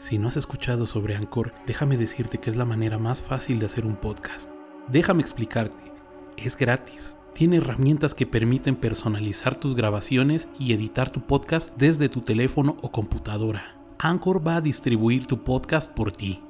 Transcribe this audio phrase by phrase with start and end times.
[0.00, 3.66] Si no has escuchado sobre Anchor, déjame decirte que es la manera más fácil de
[3.66, 4.50] hacer un podcast.
[4.88, 5.92] Déjame explicarte.
[6.38, 7.18] Es gratis.
[7.34, 12.90] Tiene herramientas que permiten personalizar tus grabaciones y editar tu podcast desde tu teléfono o
[12.90, 13.78] computadora.
[13.98, 16.42] Anchor va a distribuir tu podcast por ti.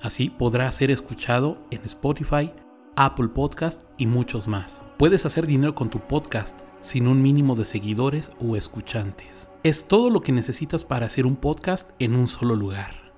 [0.00, 2.52] Así podrá ser escuchado en Spotify,
[2.94, 4.84] Apple Podcast y muchos más.
[4.96, 9.48] Puedes hacer dinero con tu podcast sin un mínimo de seguidores o escuchantes.
[9.62, 13.12] Es todo lo que necesitas para hacer un podcast en un solo lugar.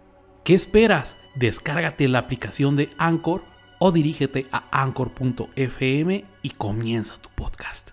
[0.44, 1.16] ¿Qué esperas?
[1.34, 3.42] Descárgate la aplicación de Anchor
[3.80, 7.90] o dirígete a anchor.fm y comienza tu podcast.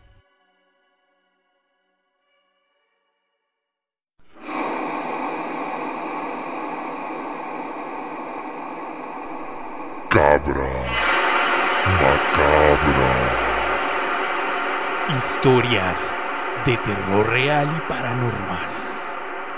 [10.09, 10.71] Cabra
[11.87, 12.50] macabra.
[15.17, 16.15] Historias
[16.65, 18.69] de terror real y paranormal.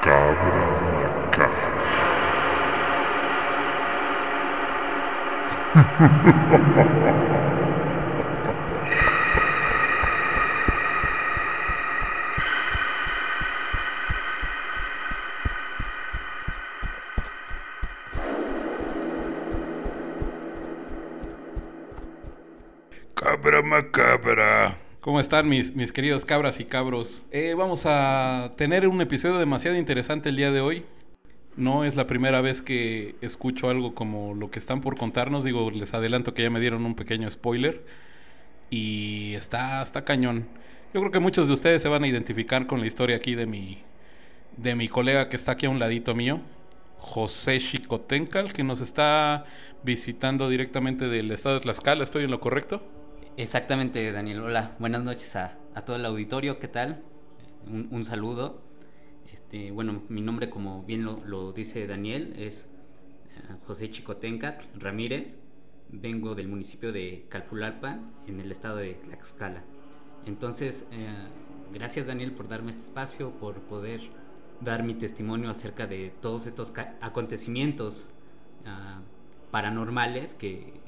[0.01, 1.93] Cabra macabra.
[23.15, 24.77] Cabra macabra.
[25.03, 27.25] ¿Cómo están mis, mis queridos cabras y cabros?
[27.29, 30.85] Eh, vamos a tener un episodio demasiado interesante el día de hoy.
[31.57, 35.43] No es la primera vez que escucho algo como lo que están por contarnos.
[35.43, 37.83] Digo, les adelanto que ya me dieron un pequeño spoiler.
[38.69, 40.47] Y está, está cañón.
[40.93, 43.45] Yo creo que muchos de ustedes se van a identificar con la historia aquí de
[43.45, 43.79] mi,
[44.55, 46.39] de mi colega que está aquí a un ladito mío.
[46.97, 49.43] José Chicotencal, que nos está
[49.83, 52.05] visitando directamente del estado de Tlaxcala.
[52.05, 53.02] ¿Estoy en lo correcto?
[53.35, 54.41] Exactamente, Daniel.
[54.41, 56.59] Hola, buenas noches a, a todo el auditorio.
[56.59, 57.03] ¿Qué tal?
[57.65, 58.61] Un, saludo.
[59.31, 62.67] Este, bueno, mi nombre, como bien lo, dice Daniel, es
[63.31, 65.39] eh, José Chicotencat Ramírez.
[65.89, 69.63] Vengo del municipio de Calpulalpan, en el estado de Tlaxcala.
[70.27, 71.07] Entonces, eh,
[71.73, 74.01] gracias Daniel por darme este espacio, por poder
[74.61, 78.11] dar mi testimonio acerca de todos estos acontecimientos
[78.67, 79.01] ah,
[79.49, 80.82] paranormales que,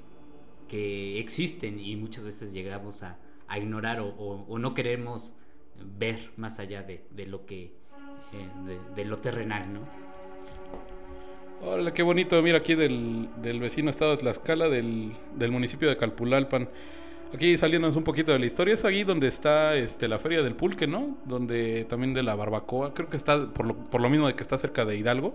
[0.68, 5.38] que existen y muchas veces llegamos a, a ignorar o, o- o no queremos
[5.98, 7.74] ver más allá de, de lo que
[8.34, 9.82] eh, de, de lo terrenal, ¿no?
[11.62, 12.42] Hola, qué bonito.
[12.42, 16.70] Mira, aquí del, del vecino estado de Tlaxcala, del, del municipio de Calpulalpan.
[17.34, 20.56] Aquí saliéndonos un poquito de la historia, es ahí donde está este, la feria del
[20.56, 21.18] pulque, ¿no?
[21.26, 22.94] Donde también de la barbacoa.
[22.94, 25.34] Creo que está, por lo, por lo mismo de que está cerca de Hidalgo.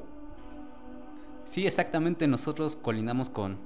[1.45, 2.27] Sí, exactamente.
[2.29, 3.59] Nosotros colindamos con,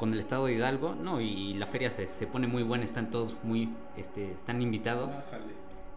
[0.00, 1.20] con el estado de Hidalgo, ¿no?
[1.20, 3.68] Y la feria se, se pone muy buena, están todos muy,
[3.98, 5.20] este, están invitados.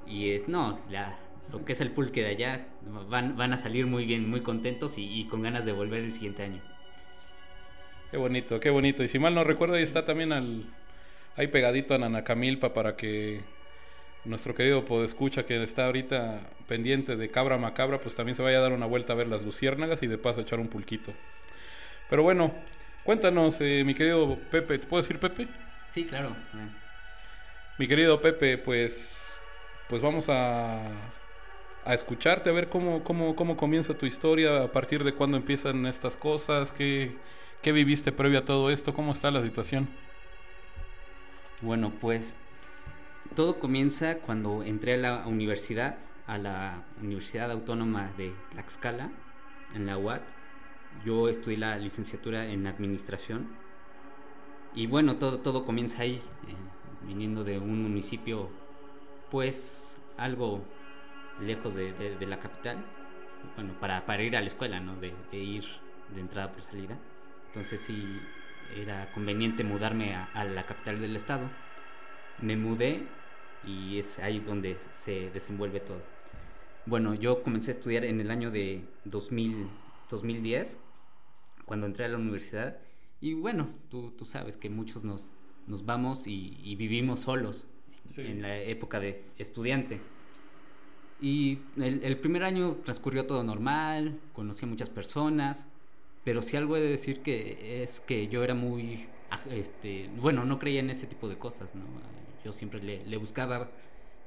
[0.05, 1.17] Y es, no, la,
[1.53, 2.67] lo que es el pulque de allá,
[3.09, 6.11] van, van a salir muy bien, muy contentos y, y con ganas de volver el
[6.11, 6.59] siguiente año.
[8.11, 9.05] Qué bonito, qué bonito.
[9.05, 10.65] Y si mal no recuerdo, ahí está también al,
[11.37, 13.39] ahí pegadito a Nanacamilpa para que
[14.25, 18.63] nuestro querido podescucha que está ahorita pendiente de Cabra Macabra, pues también se vaya a
[18.63, 21.13] dar una vuelta a ver las luciérnagas y de paso echar un pulquito.
[22.09, 22.53] Pero bueno,
[23.03, 25.47] cuéntanos, eh, mi querido Pepe, ¿te puedo decir Pepe?
[25.87, 26.35] Sí, claro.
[26.53, 26.69] eh.
[27.77, 29.43] Mi querido Pepe, pues,
[29.87, 31.11] pues vamos a,
[31.83, 35.85] a escucharte, a ver cómo, cómo, cómo comienza tu historia, a partir de cuándo empiezan
[35.85, 37.17] estas cosas, qué,
[37.61, 39.89] qué viviste previo a todo esto, cómo está la situación.
[41.61, 42.35] Bueno, pues
[43.35, 45.97] todo comienza cuando entré a la universidad,
[46.27, 49.11] a la Universidad Autónoma de Tlaxcala,
[49.73, 50.21] en la UAT.
[51.05, 53.49] Yo estudié la licenciatura en administración.
[54.73, 56.15] Y bueno, todo, todo comienza ahí,
[56.47, 56.55] eh,
[57.07, 58.49] viniendo de un municipio,
[59.31, 60.63] pues algo
[61.39, 62.85] lejos de, de- la capital.
[63.55, 64.95] Bueno, para, para ir a la escuela, ¿no?
[64.97, 65.65] De, de ir
[66.15, 66.97] de entrada por salida.
[67.47, 68.21] Entonces sí,
[68.75, 71.49] era conveniente mudarme a, a la capital del estado.
[72.39, 73.07] Me mudé
[73.63, 76.01] y es ahí donde se desenvuelve todo.
[76.85, 79.69] Bueno, yo comencé a estudiar en el año de 2000,
[80.09, 80.79] 2010,
[81.65, 82.77] cuando entré a la universidad.
[83.21, 85.31] Y bueno, tú, tú sabes que muchos nos,
[85.67, 87.65] nos vamos y, y vivimos solos
[88.15, 88.21] Sí.
[88.21, 89.99] en la época de estudiante.
[91.21, 95.65] Y el, el primer año transcurrió todo normal, conocí a muchas personas,
[96.25, 100.43] pero sí algo he de decir que es que yo era muy, aj- este, bueno,
[100.43, 101.83] no creía en ese tipo de cosas, ¿no?
[102.43, 103.71] Yo siempre le, le buscaba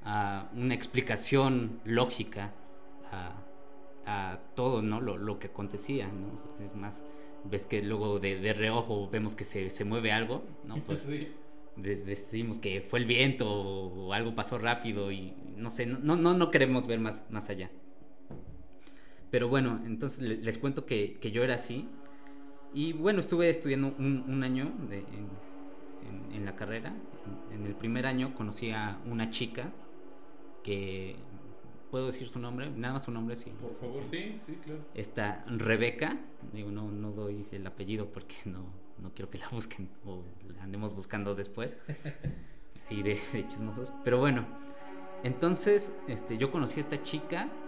[0.04, 2.52] ah, una explicación lógica
[3.12, 3.34] a,
[4.06, 5.00] a todo, ¿no?
[5.00, 6.64] Lo, lo que acontecía, ¿no?
[6.64, 7.04] Es más,
[7.44, 10.76] ves que luego de, de reojo vemos que se, se mueve algo, ¿no?
[10.84, 11.28] Pues Sí.
[11.76, 16.50] decimos que fue el viento o algo pasó rápido y no sé, no, no, no
[16.50, 17.70] queremos ver más, más allá.
[19.30, 21.88] Pero bueno, entonces le- les cuento que, que yo era así.
[22.72, 25.28] Y bueno, estuve estudiando un, un año de- en,
[26.02, 26.94] en- en la carrera.
[27.24, 29.72] En, en el primer año conocí a una chica
[30.62, 31.16] que...
[31.90, 32.70] ¿Puedo decir su nombre?
[32.70, 33.52] Nada más su nombre, sí.
[34.10, 34.84] sí, sí, claro.
[34.94, 36.18] Esta Rebeca,
[36.52, 40.24] digo, no, no doy el apellido porque no, no quiero que la busquen o
[40.54, 41.76] la andemos buscando después.
[42.88, 43.92] Y de, de chismosos.
[44.04, 44.46] Pero bueno,
[45.22, 47.58] entonces este, yo conocí a esta chica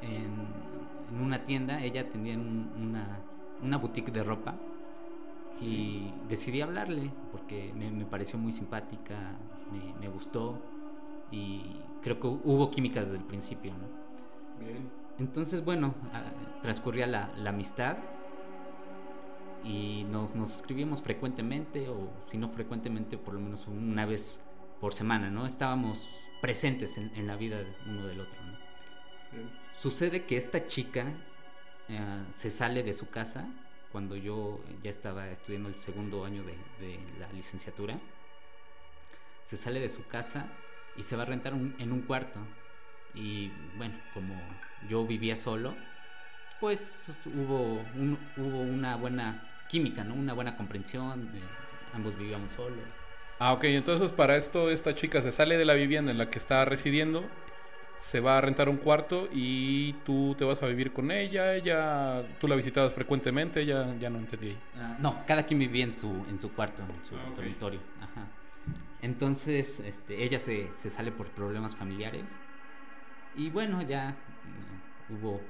[0.00, 0.70] en,
[1.08, 1.82] en una tienda.
[1.82, 3.24] Ella atendía en un- una,
[3.58, 4.62] una boutique de ropa.
[5.56, 10.75] Y decidí hablarle porque me, me pareció muy simpática, me, me gustó
[11.30, 14.64] y creo que hubo química desde el principio, ¿no?
[14.64, 14.90] Bien.
[15.18, 16.30] Entonces, bueno, ah,
[16.62, 17.96] transcurría la, la amistad
[19.64, 24.40] y nos, nos escribíamos frecuentemente, o si no frecuentemente, por lo menos una vez
[24.80, 25.46] por semana, ¿no?
[25.46, 26.06] Estábamos
[26.40, 28.56] presentes en, en la vida de uno del otro, ¿no?
[29.76, 31.12] Sucede que esta chica
[31.88, 33.48] eh, se sale de su casa
[33.92, 37.98] cuando yo ya estaba estudiando el segundo año de, de la licenciatura.
[39.44, 40.48] Se sale de su casa
[40.98, 42.40] y se va a rentar un- en un cuarto.
[43.14, 44.34] Y bueno, como
[44.88, 45.74] yo vivía solo,
[46.60, 50.14] pues hubo, un- hubo una buena química, ¿no?
[50.14, 51.30] Una buena comprensión.
[51.34, 51.40] eh,
[51.94, 52.78] ambos vivíamos solos.
[53.38, 56.38] Ah, ok, entonces para esto esta chica se sale de la vivienda en la que
[56.38, 57.24] está residiendo,
[57.98, 62.22] se va a rentar un cuarto y tú te vas a vivir con ella, ella,
[62.40, 64.48] tú la visitabas frecuentemente, ya, ya no entendí.
[64.48, 64.58] ahí.
[64.78, 67.36] Ah, no, cada quien vivía en su, en su cuarto, en su Ah, ok.
[67.36, 67.80] dormitorio.
[68.00, 68.26] Ajá.
[69.02, 72.36] Entonces, este, ella se, sale por problemas familiares.
[73.36, 74.14] Y bueno, ya eh,
[75.10, 75.40] hubo,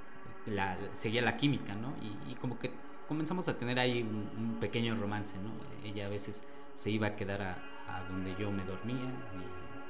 [0.46, 1.94] la, seguía la química, ¿no?
[2.28, 2.70] Y, como que
[3.08, 5.52] comenzamos a tener ahí un, pequeño romance, ¿no?
[5.88, 6.42] Ella a veces
[6.72, 9.10] se iba a quedar a, donde yo me dormía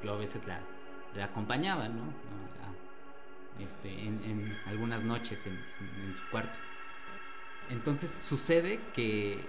[0.03, 0.61] y yo a veces la,
[1.25, 2.05] acompañaba, ¿no?
[3.59, 6.59] Este, en, algunas noches en su cuarto.
[7.71, 9.45] Entonces sucede que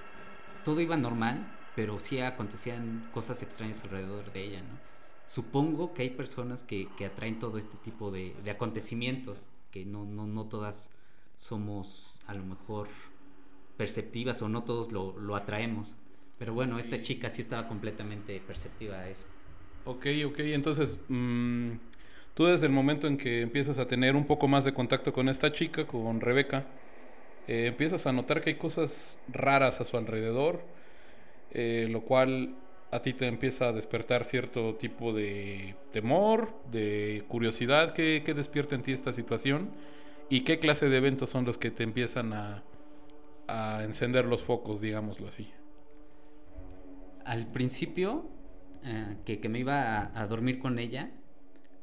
[0.64, 1.46] todo iba normal,
[1.78, 4.80] pero sí acontecían cosas extrañas alrededor de ella, ¿no?
[5.26, 10.04] Supongo que hay personas que, que atraen todo este tipo de, de acontecimientos, que no,
[10.04, 10.90] no, no todas
[11.36, 12.88] somos a lo mejor
[13.78, 15.98] perceptivas o no todos lo, lo atraemos.
[16.40, 19.28] Pero bueno, esta chica sí estaba completamente perceptiva a eso.
[19.86, 21.74] Ok, ok, entonces mm,
[22.34, 25.30] tú desde el momento en que empiezas a tener un poco más de contacto con
[25.30, 26.66] esta chica, con Rebeca,
[27.48, 30.64] eh, empiezas a notar que hay cosas raras a su alrededor,
[31.52, 32.56] eh, lo cual
[32.92, 38.84] a ti te empieza a despertar cierto tipo de temor, de curiosidad que, despierta en
[38.84, 39.72] ti esta situación
[40.30, 42.64] y qué clase de eventos son los que te empiezan a,
[43.48, 45.52] a encender los focos, digámoslo así.
[47.26, 48.26] Al principio,
[48.84, 51.12] eh, que, que me iba a, dormir con ella,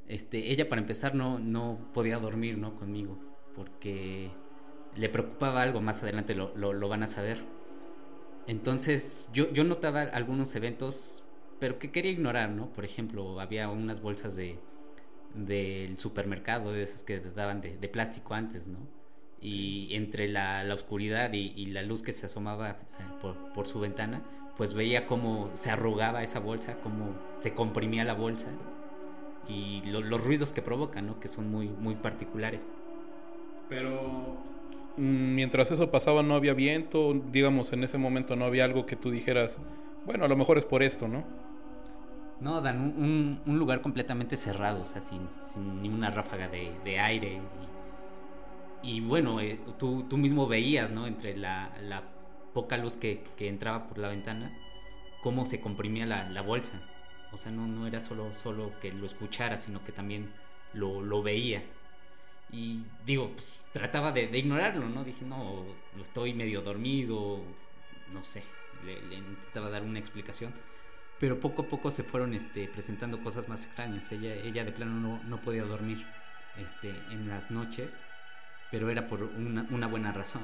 [0.09, 2.75] este, ella para empezar no, no podía dormir ¿no?
[2.77, 3.19] conmigo,
[3.55, 4.31] porque
[4.97, 7.45] le preocupaba algo, más adelante lo- lo van a saber.
[8.47, 11.25] Entonces yo, yo notaba algunos eventos,
[11.59, 12.73] pero que quería ignorar, ¿no?
[12.73, 14.65] Por ejemplo, había unas bolsas de
[15.35, 18.89] del supermercado, de esas que daban de, de plástico antes, ¿no?
[19.41, 23.67] Y entre la, la oscuridad y, y la luz que se asomaba eh, por, por
[23.67, 24.25] su ventana,
[24.57, 28.61] pues veía cómo se arrugaba esa bolsa, cómo se comprimía la bolsa
[29.43, 31.21] y lo- los ruidos que provoca, ¿no?
[31.21, 32.73] Que son muy, muy particulares.
[33.69, 34.54] Pero
[34.97, 39.11] mientras eso pasaba no había viento, digamos en ese momento no había algo que tú
[39.11, 39.59] dijeras,
[40.07, 41.25] bueno, a lo mejor es por esto, ¿no?
[42.41, 47.41] No, dan un, lugar completamente cerrado, o sea, sin, sin ni una ráfaga de, aire.
[48.83, 51.07] Y, bueno, eh, tú, tú mismo veías, ¿no?
[51.07, 51.71] Entre la,
[52.53, 54.53] poca luz que, que entraba por la ventana,
[55.23, 56.81] cómo se comprimía la, la bolsa.
[57.33, 60.31] O sea, no, no era solo, solo que lo escuchara, sino que también
[60.73, 61.63] lo, lo veía.
[62.55, 65.05] Y digo, pues, trataba de, de ignorarlo, ¿no?
[65.05, 65.65] Dije, no,
[66.03, 67.43] estoy medio dormido,
[68.13, 68.45] no sé,
[68.85, 70.55] le, le intentaba dar una explicación.
[71.19, 74.11] Pero poco a poco se fueron este, presentando cosas más extrañas.
[74.13, 76.07] Ella, ella de plano no, no podía dormir
[76.57, 77.99] este, en las noches,
[78.71, 80.43] pero era por una, una buena razón.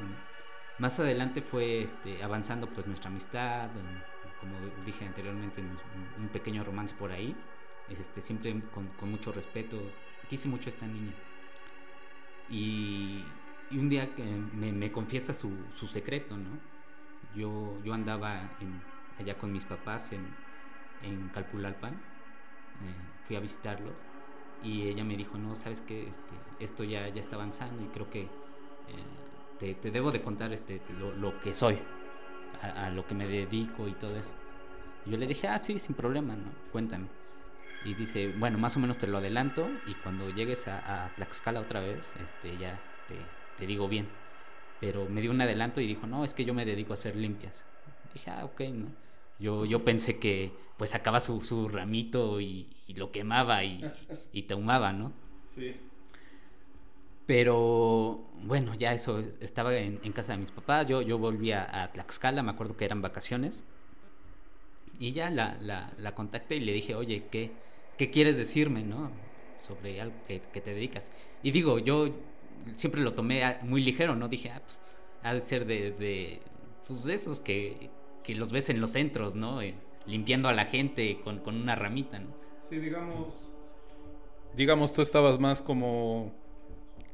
[0.78, 4.04] Más adelante fue este, avanzando pues nuestra amistad, en-
[4.40, 5.62] como dije anteriormente,
[6.18, 7.36] un pequeño romance por ahí,
[7.88, 9.78] este, siempre con, con mucho respeto.
[10.28, 11.12] Quise mucho a esta niña.
[12.50, 13.24] Y,
[13.72, 15.52] un día que me, confiesa su,
[15.86, 16.58] secreto, ¿no?
[17.36, 18.50] Yo, yo andaba
[19.18, 20.26] allá con mis papás en,
[21.02, 21.98] en Calpulalpan, eh,
[23.24, 23.94] fui a visitarlos
[24.64, 28.10] y ella me dijo, no, sabes que este, esto ya, ya está avanzando y creo
[28.10, 28.28] que eh,
[29.60, 31.78] te, te debo de contar este, lo, lo que soy,
[32.62, 34.32] a, a lo que me dedico y todo eso.
[35.06, 36.50] Y yo le dije, ah, sí, sin problema, ¿no?
[36.72, 37.19] Cuéntame.
[37.84, 41.60] Y dice, bueno, más o menos te lo adelanto y cuando llegues a, a Tlaxcala
[41.60, 43.16] otra vez, este, ya te,
[43.56, 44.08] te digo bien.
[44.80, 47.16] Pero me dio un adelanto y dijo, no, es que yo me dedico a hacer
[47.16, 47.66] limpias.
[48.12, 48.86] Dije, ah, ok, ¿no?
[49.38, 53.82] Yo, yo pensé que pues sacaba su, su ramito y, lo quemaba y,
[54.32, 55.12] y te ahumaba, ¿no?
[55.48, 55.74] Sí.
[57.30, 62.42] Pero bueno, ya eso, estaba en, casa de mis papás, yo, yo volví a, Tlaxcala,
[62.42, 63.62] me acuerdo que eran vacaciones,
[65.00, 67.50] y ya la, la, la contacté y le dije, oye, ¿qué,
[67.96, 69.10] ¿qué quieres decirme, no?
[69.66, 71.10] Sobre algo que, que, te dedicas.
[71.42, 72.10] Y digo, yo
[72.76, 74.28] siempre lo tomé muy ligero, ¿no?
[74.28, 74.78] Dije, ah, pues,
[75.22, 76.40] ha de ser de, de,
[76.86, 77.88] pues, de esos que,
[78.22, 79.62] que los ves en los centros, ¿no?
[79.62, 82.34] Eh, limpiando a la gente con, con una ramita, ¿no?
[82.68, 83.50] Sí, digamos,
[84.54, 86.30] digamos, tú estabas más como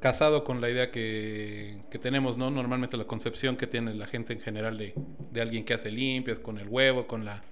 [0.00, 2.50] casado con la idea que, que, tenemos, ¿no?
[2.50, 4.92] Normalmente la concepción que tiene la gente en general de,
[5.30, 7.42] de, alguien que hace limpias, con el huevo, con la,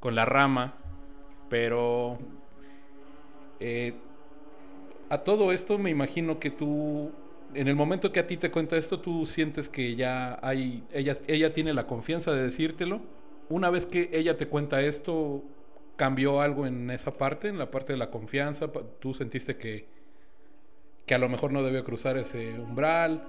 [0.00, 0.74] con la rama,
[1.48, 2.18] pero
[3.60, 3.94] eh,
[5.10, 7.12] a todo esto me imagino que tú,
[7.54, 11.16] en el momento que a ti te cuenta esto, tú sientes que ya hay, ella,
[11.28, 13.00] ella tiene la confianza de decírtelo.
[13.48, 15.42] Una vez que ella te cuenta esto,
[15.96, 18.70] ¿cambió algo en esa parte, en la parte de la confianza?
[19.00, 20.00] ¿Tú sentiste que
[21.10, 23.24] que a lo mejor no debió cruzar ese umbral,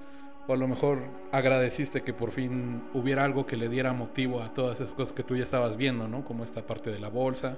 [0.46, 4.52] o a lo mejor agradeciste que por fin hubiera algo que le diera motivo a
[4.52, 6.24] todas esas cosas que tú ya estabas viendo, ¿no?
[6.24, 7.56] Como esta parte de la bolsa.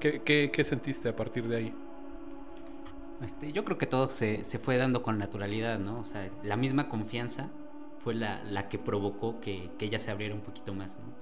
[0.00, 1.74] ¿Qué, qué, sentiste a partir de ahí?
[3.24, 6.00] Este, yo creo que todo se, se, fue dando con naturalidad, ¿no?
[6.00, 7.48] O sea, la misma confianza
[7.98, 11.12] fue la, la que provocó que, que, ella se abriera un poquito más, ¿no?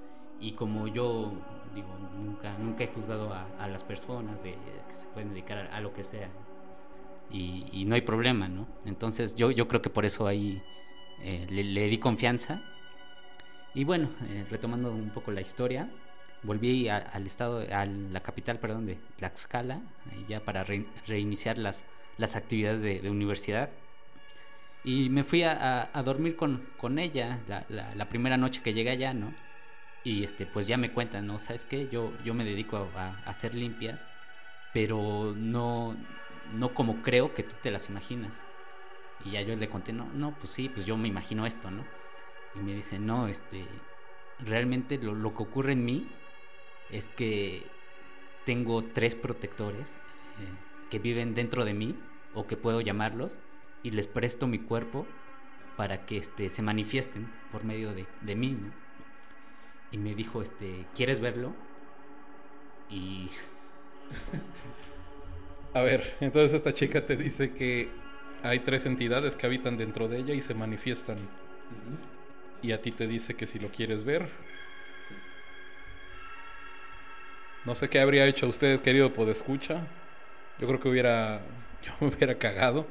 [0.41, 1.33] Y como yo,
[1.75, 1.89] digo,
[2.23, 4.55] nunca, nunca he juzgado a, a las personas de,
[4.89, 6.29] que se pueden dedicar a, a lo que sea
[7.31, 8.67] y, no hay problema, ¿no?
[8.85, 10.63] Entonces yo, yo creo que por eso ahí
[11.23, 12.61] eh, le, di confianza.
[13.75, 15.89] Y bueno, eh, retomando un poco la historia,
[16.43, 19.81] volví al estado, a la capital, perdón, de Tlaxcala,
[20.29, 20.65] ya para
[21.07, 21.85] reiniciar las,
[22.17, 23.71] las actividades de, universidad.
[24.85, 29.13] Y me fui a, dormir con, con ella la, la, primera noche que llegué allá,
[29.13, 29.35] ¿no?
[30.05, 31.39] Y este, pues ya me cuentan, ¿no?
[31.41, 31.89] ¿Sabes qué?
[31.89, 34.05] Yo, yo me dedico a, a hacer limpias,
[34.73, 35.97] pero no,
[36.55, 38.41] no como creo que tú te las imaginas.
[39.25, 41.85] Y ya yo le conté, no, no, pues sí, pues yo me imagino esto, ¿no?
[42.55, 43.65] Y me dice, no, este,
[44.39, 46.09] realmente lo, que ocurre en mí
[46.91, 47.67] es que
[48.45, 51.97] tengo tres protectores eh, que viven dentro de mí,
[52.35, 53.39] o que puedo llamarlos,
[53.83, 55.07] y les presto mi cuerpo
[55.77, 58.73] para que este, se manifiesten por medio de, de mí, ¿no?
[59.91, 61.55] Y me dijo, este, ¿quieres verlo?
[62.91, 63.31] Y
[65.75, 67.91] A ver, entonces esta chica te dice que
[68.49, 71.17] hay tres entidades que habitan dentro de ella y se manifiestan.
[72.63, 74.29] Y a ti te dice que si lo quieres ver.
[77.65, 79.87] No sé qué habría hecho usted, querido podescucha.
[80.59, 81.41] Yo creo que hubiera.
[81.83, 82.87] Yo me hubiera cagado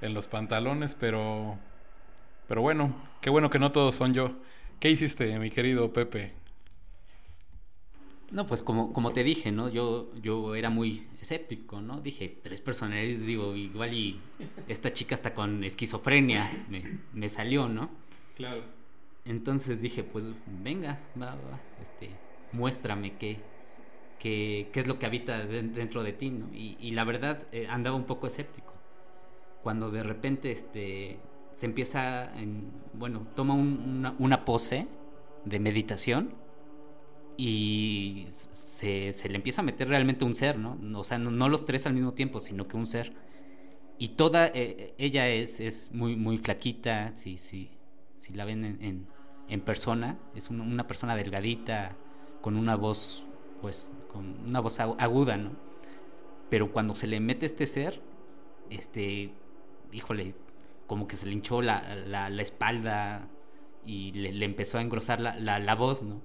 [0.00, 1.58] en los pantalones, pero.
[2.48, 4.32] Pero bueno, qué bueno que no todos son yo.
[4.80, 6.41] ¿Qué hiciste, mi querido Pepe?
[8.32, 9.68] No, pues como, como te dije, ¿no?
[9.68, 12.00] Yo, yo era muy escéptico, ¿no?
[12.00, 14.20] Dije, tres personalidades, digo, igual y
[14.68, 17.90] esta chica está con esquizofrenia, me, me salió, ¿no?
[18.34, 18.62] Claro.
[19.26, 22.08] Entonces dije, pues venga, va, va, este,
[22.52, 23.36] muéstrame qué,
[24.18, 26.48] qué, qué es lo que habita dentro de ti, ¿no?
[26.54, 28.72] Y, y la verdad, eh, andaba un poco escéptico.
[29.62, 31.18] Cuando de repente, este,
[31.52, 34.88] se empieza, en, bueno, toma una, una pose
[35.44, 36.40] de meditación
[37.36, 40.78] y se, le empieza a meter realmente un ser, ¿no?
[40.98, 43.12] O sea, no, los tres al mismo tiempo, sino que un ser.
[43.98, 47.70] Y toda, eh, ella es, es muy, muy flaquita, si, si,
[48.16, 49.06] si la ven en,
[49.48, 51.96] en, persona, es una persona delgadita,
[52.40, 53.24] con una voz,
[53.60, 55.52] pues, con una voz aguda, ¿no?
[56.50, 58.00] Pero cuando se le mete este ser,
[58.70, 59.32] este,
[59.92, 60.34] híjole,
[60.86, 63.28] como que se le hinchó la, la, la espalda
[63.84, 66.20] y le, empezó a engrosar la, la voz, ¿no?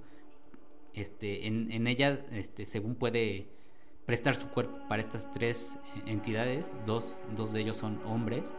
[0.97, 3.45] Este, en, ella, este, según puede
[4.05, 8.53] prestar su cuerpo para estas tres entidades, dos, dos de ellos son hombres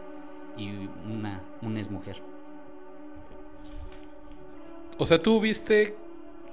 [0.57, 0.69] y
[1.11, 2.23] una, una es mujer.
[4.99, 5.97] O sea, tú viste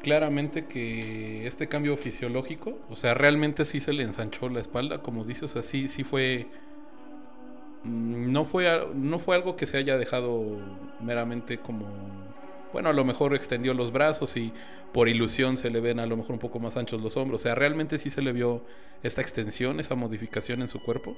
[0.01, 5.23] claramente que este cambio fisiológico, o sea, realmente sí se le ensanchó la espalda, como
[5.23, 6.47] dices, o sea, sí, sí fue
[7.83, 10.59] mm, no fue no fue algo que se haya dejado
[11.01, 11.87] meramente como
[12.75, 14.51] bueno, a lo mejor extendió los brazos y
[14.91, 17.39] por ilusión se le ven a lo mejor un poco más anchos los hombros.
[17.39, 18.65] O sea, ¿realmente sí se le vio
[19.01, 21.15] esta extensión, esa modificación en su cuerpo?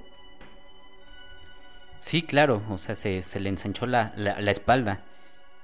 [1.98, 4.14] Sí, claro, o sea, se, le ensanchó la,
[4.52, 5.04] espalda.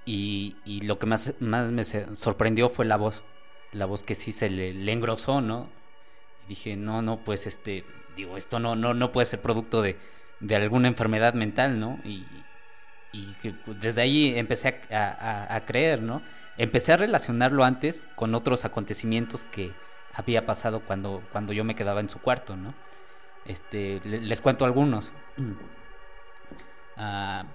[0.03, 3.21] Y, lo que más, más me sorprendió fue la voz.
[3.71, 5.69] La voz que sí se le, engrosó, ¿no?
[6.45, 7.85] Y dije, no, no, pues este,
[8.17, 9.97] digo, esto no, no, no puede ser producto de,
[10.39, 12.00] de alguna enfermedad mental, ¿no?
[12.03, 12.25] Y,
[13.13, 13.36] y
[13.79, 16.22] desde ahí empecé a, creer, ¿no?
[16.58, 19.72] Empecé a relacionarlo antes con otros acontecimientos que
[20.13, 22.74] había pasado cuando, cuando yo me quedaba en su cuarto, ¿no?
[23.46, 25.13] Este, le- les cuento algunos.
[26.96, 27.46] Ah,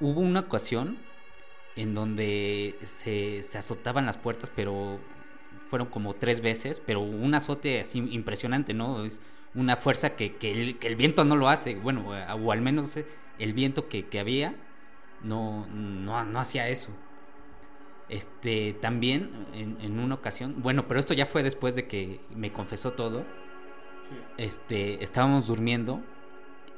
[0.00, 0.98] hubo una ocasión
[1.76, 5.00] en donde se, se azotaban las puertas, pero
[5.66, 9.06] fueron como tres veces, pero un azote así impresionante, ¿no?
[9.06, 9.22] Es
[9.54, 12.98] una fuerza que, que el, viento no lo hace, bueno, o al menos
[13.38, 14.54] el viento que había
[15.22, 16.90] no, no, no hacía eso.
[18.08, 22.52] Este, también en, en una ocasión, bueno, pero esto ya fue después de que me
[22.52, 23.24] confesó todo.
[24.36, 26.00] Este, estábamos durmiendo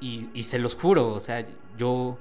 [0.01, 2.19] y, y se los juro, o sea, yo,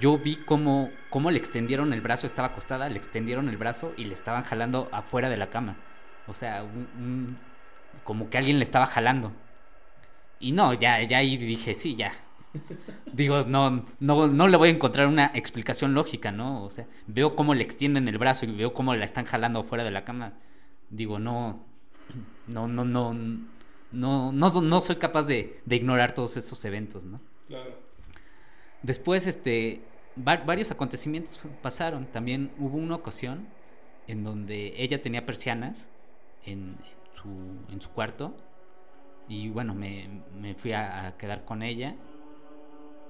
[0.00, 4.04] yo vi cómo, cómo le extendieron el brazo, estaba acostada, le extendieron el brazo y
[4.06, 5.76] le estaban jalando afuera de la cama.
[6.26, 7.38] O sea, un- un-
[8.04, 9.32] como que alguien le estaba jalando.
[10.38, 12.12] Y no, ya, ya ahí dije, sí, ya.
[13.12, 16.64] Digo, no, no, no le voy a encontrar una explicación lógica, ¿no?
[16.64, 19.84] O sea, veo cómo le extienden el brazo y veo cómo la están jalando afuera
[19.84, 20.34] de la cama.
[20.90, 21.64] Digo, no,
[22.46, 23.12] no, no, no,
[23.92, 27.20] no, no, no soy capaz de, de ignorar todos esos eventos, ¿no?
[27.48, 27.78] Claro.
[28.82, 29.82] Después, este,
[30.16, 32.06] va- varios acontecimientos pasaron.
[32.06, 33.46] También hubo una ocasión
[34.06, 35.88] en donde ella tenía persianas
[36.44, 38.34] en, en su, en su cuarto.
[39.28, 41.94] Y bueno, me, me fui a, a quedar con ella.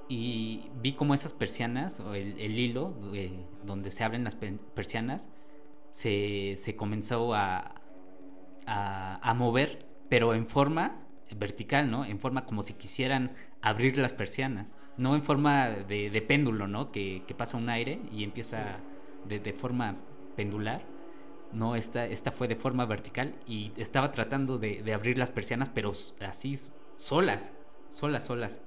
[0.08, 3.32] Y vi como esas persianas, o el, hilo eh,
[3.64, 5.30] donde se abren las pe- persianas,
[5.90, 7.80] se, comenzó a,
[8.66, 11.02] a, mover, pero en forma
[11.36, 12.04] vertical, ¿no?
[12.04, 16.92] En forma como si quisieran abrir las persianas, no en forma de, péndulo, ¿no?
[16.92, 18.80] Que, pasa un aire y empieza
[19.26, 19.96] de, forma
[20.36, 20.82] pendular.
[21.52, 25.68] No, esta, esta fue de forma vertical y estaba tratando de, de abrir las persianas,
[25.68, 26.54] pero así
[26.96, 27.52] solas,
[27.90, 28.60] solas, solas.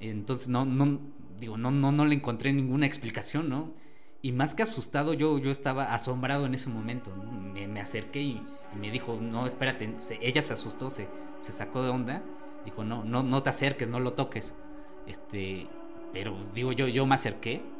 [0.00, 1.00] Entonces no, no,
[1.38, 3.74] digo, no, no, no le encontré ninguna explicación, ¿no?
[4.22, 7.32] Y más que asustado, yo, yo estaba asombrado en ese momento, ¿no?
[7.32, 11.52] Me, me acerqué y, y me dijo, no, espérate, se- ella se asustó, se, se
[11.52, 12.30] sacó de onda,
[12.64, 14.54] dijo, no, no, no te acerques, no lo toques.
[15.06, 15.68] Este,
[16.12, 17.72] pero digo, yo, yo me acerqué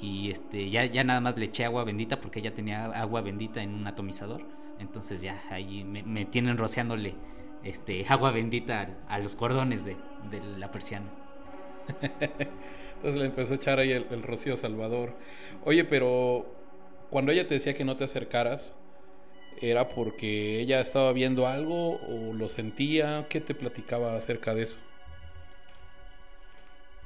[0.00, 3.62] y este, ya, ya nada más le eché agua bendita porque ella tenía agua bendita
[3.62, 4.46] en un atomizador.
[4.78, 7.20] Entonces ya ahí me, me tienen rociándole
[7.62, 11.12] este, agua bendita a, a los cordones de, de la persiana.
[12.96, 15.14] Entonces le empezó a echar ahí el, el Rocío Salvador.
[15.64, 16.46] Oye, pero
[17.10, 18.74] cuando ella te decía que no te acercaras,
[19.60, 23.26] ¿era porque ella estaba viendo algo o lo sentía?
[23.28, 24.78] ¿Qué te platicaba acerca de eso?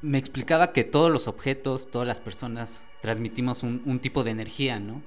[0.03, 4.79] Me explicaba que todos los objetos, todas las personas transmitimos un, un tipo de energía,
[4.79, 5.03] ¿no?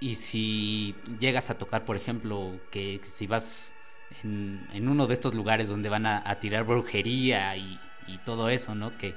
[0.00, 3.74] Y si llegas a tocar, por ejemplo, que si vas
[4.22, 8.48] en, en uno de estos lugares donde van a, a tirar brujería y, y todo
[8.50, 8.96] eso, ¿no?
[8.98, 9.16] Que,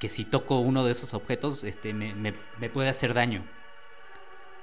[0.00, 3.44] que si toco uno de esos objetos, este, me, me- me puede hacer daño.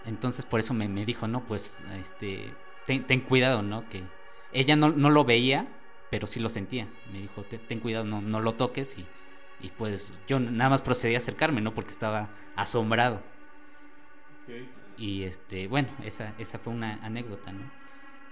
[0.05, 2.53] Entonces por eso me, me dijo, no, pues, este,
[2.85, 3.88] ten, ten cuidado, ¿no?
[3.89, 4.03] Que
[4.51, 5.67] ella no, no lo veía,
[6.09, 6.88] pero sí lo sentía.
[7.12, 9.07] Me dijo, ten, ten cuidado, no, no lo toques y,
[9.59, 11.73] y pues yo nada más procedí a acercarme, ¿no?
[11.73, 13.21] Porque estaba asombrado.
[14.97, 17.71] Y este, bueno, esa, esa fue una anécdota, ¿no?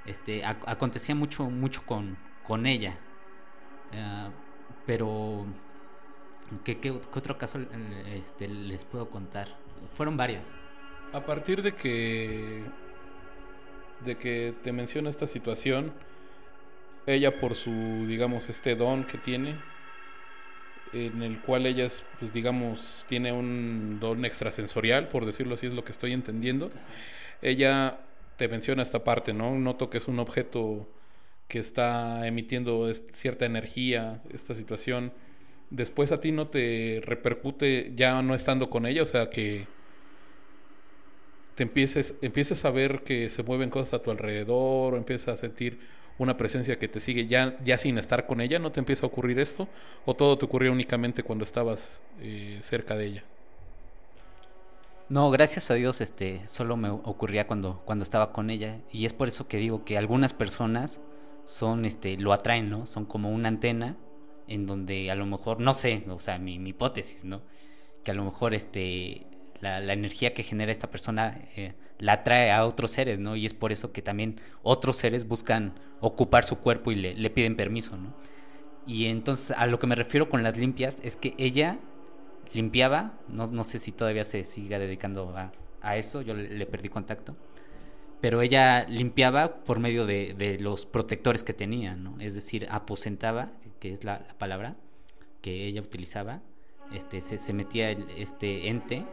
[0.05, 2.99] Este, ac- acontecía mucho, mucho con, con ella.
[3.93, 4.31] Ah,
[4.87, 5.45] pero,
[6.63, 9.49] ¿qué, qué, qué otro caso eh, este, les puedo contar?
[9.93, 10.47] Fueron varios.
[11.13, 12.63] A partir de que
[14.03, 15.91] de que te menciona esta situación,
[17.05, 17.71] ella por su
[18.07, 19.59] digamos este don que tiene
[20.93, 25.73] en el cual ella es, pues digamos tiene un don extrasensorial, por decirlo así es
[25.73, 26.69] lo que estoy entendiendo.
[27.41, 27.99] Ella
[28.37, 29.55] te menciona esta parte, ¿no?
[29.55, 30.87] Noto que es un objeto
[31.47, 35.13] que está emitiendo cierta energía, esta situación.
[35.69, 39.67] Después a ti no te repercute ya no estando con ella, o sea que
[41.55, 45.37] te empieces, empieces a ver que se mueven cosas a tu alrededor, o empiezas a
[45.37, 45.79] sentir
[46.19, 49.09] una presencia que te sigue ya, ya sin estar con ella, ¿no te empieza a
[49.09, 49.67] ocurrir esto?
[50.05, 53.23] ¿O todo te ocurrió únicamente cuando estabas eh, cerca de ella?
[55.09, 58.77] No, gracias a Dios, este, solo me ocurría cuando, cuando estaba con ella.
[58.91, 60.99] Y es por eso que digo que algunas personas
[61.47, 62.85] son, este, lo atraen, ¿no?
[62.85, 63.97] Son como una antena
[64.47, 67.41] en donde a lo mejor, no sé, o sea, mi, mi hipótesis, ¿no?
[68.03, 69.25] Que a lo mejor, este,
[69.61, 73.35] la, la energía que genera esta persona eh, la atrae a otros seres, ¿no?
[73.35, 77.29] Y es por eso que también otros seres buscan ocupar su cuerpo y le, le
[77.29, 78.13] piden permiso, ¿no?
[78.85, 81.79] Y entonces a lo que me refiero con las limpias es que ella
[82.53, 86.65] limpiaba, no, no sé si todavía se siga dedicando a, a eso, yo le, le
[86.65, 87.35] perdí contacto,
[88.21, 92.19] pero ella limpiaba por medio de, de los protectores que tenía, ¿no?
[92.19, 94.75] Es decir, aposentaba, que es la, la palabra
[95.41, 96.41] que ella utilizaba,
[96.93, 99.05] este, se, metía este ente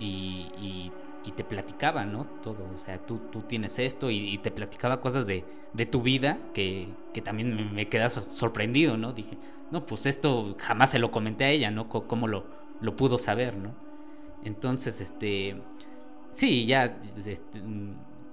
[0.00, 0.90] y,
[1.36, 2.26] te platicaba, ¿no?
[2.42, 5.44] Todo, o sea, tú, tú tienes esto y, te platicaba cosas de,
[5.90, 6.88] tu vida que,
[7.24, 9.12] también me, me quedas sorprendido, ¿no?
[9.12, 9.38] Dije,
[9.70, 11.88] no, pues esto jamás se lo comenté a ella, ¿no?
[11.88, 12.44] cómo lo,
[12.80, 13.74] lo pudo saber, ¿no?
[14.44, 15.56] Entonces, este,
[16.32, 17.62] sí, ya este,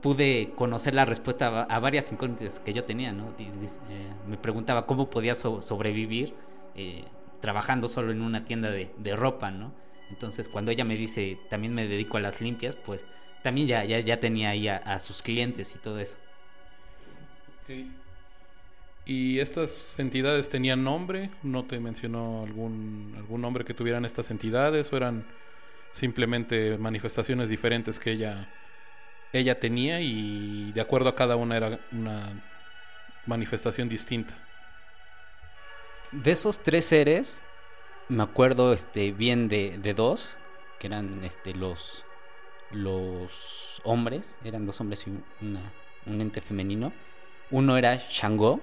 [0.01, 3.33] pude conocer la respuesta a, varias incógnitas que yo tenía, ¿no?
[3.37, 3.49] Eh,
[4.27, 6.33] me preguntaba cómo podía sobrevivir
[6.75, 7.03] eh,
[7.41, 9.73] trabajando solo en una tienda de, ropa, ¿no?
[10.09, 13.05] Entonces, cuando ella me dice, también me dedico a las limpias, pues
[13.43, 16.17] también ya, ya, ya tenía ahí a, sus clientes y todo eso.
[19.05, 21.29] ¿Y estas entidades tenían nombre?
[21.43, 25.25] ¿No te mencionó algún, algún nombre que tuvieran estas entidades o eran
[25.91, 28.49] simplemente manifestaciones diferentes que ella,
[29.33, 32.43] ella tenía y de acuerdo a cada una era una
[33.25, 34.35] manifestación distinta?
[36.11, 37.41] De esos tres seres,
[38.07, 40.37] me acuerdo este, bien de, de dos,
[40.79, 42.03] que eran este, los,
[42.71, 46.91] los hombres, eran dos hombres y un ente femenino.
[47.51, 48.61] Uno era Shango,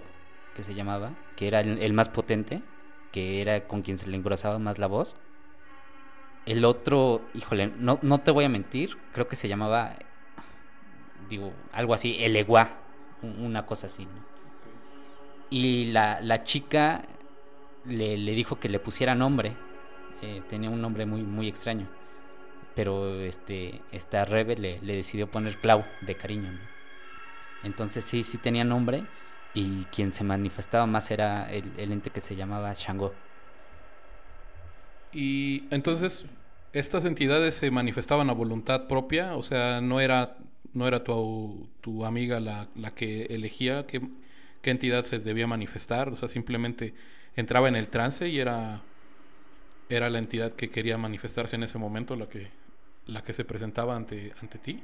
[0.57, 2.63] que se llamaba, que era el, más potente,
[3.13, 5.17] que era con quien se le engrosaba más la voz.
[6.47, 9.97] El otro, híjole, no, no te voy a mentir, creo que se llamaba,
[11.29, 12.79] digo, algo así, el Eguá,
[13.23, 14.07] una cosa así.
[15.51, 17.03] Y la, la chica
[17.85, 19.55] le, le, dijo que le pusiera nombre,
[20.23, 21.87] eh, tenía un nombre muy, muy extraño,
[22.75, 26.59] pero este, esta Rebe le, le decidió poner Clau de cariño.
[27.63, 29.05] Entonces sí, sí tenía nombre
[29.57, 33.15] y quien se manifestaba más era el, ente que se llamaba Shango.
[35.13, 36.27] Y entonces,
[36.75, 39.35] ¿estas entidades se manifestaban a voluntad propia?
[39.35, 40.37] O sea, no era,
[40.77, 44.03] no era tu, tu amiga la, la, que elegía qué,
[44.61, 46.11] qué entidad se debía manifestar.
[46.11, 46.93] O sea, simplemente
[47.35, 48.83] entraba en el trance y era,
[49.89, 52.49] era la entidad que quería manifestarse en ese momento la que,
[53.07, 54.83] la que se presentaba ante, ante ti.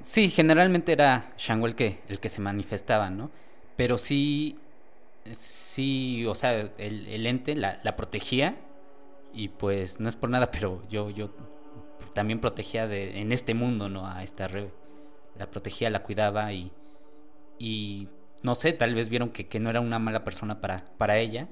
[0.00, 3.32] Sí, generalmente era Shango el que, el que se manifestaba, ¿no?
[3.76, 4.56] Pero sí,
[5.32, 8.56] sí, o sea, el, ente la, protegía
[9.32, 11.30] y pues no es por nada, pero yo, yo
[12.18, 14.08] también protegía de, en este mundo, ¿no?
[14.08, 14.70] A esta red.
[15.36, 16.72] La protegía, la cuidaba y,
[17.60, 18.08] y
[18.42, 21.46] no sé, tal vez vieron que, que no era una mala persona para, para ella.